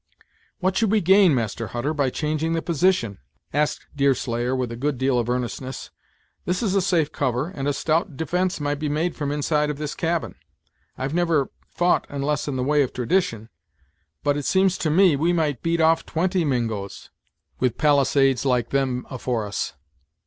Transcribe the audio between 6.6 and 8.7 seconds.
is a safe cover, and a stout defence